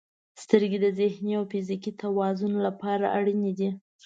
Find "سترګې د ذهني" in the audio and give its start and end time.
0.43-1.31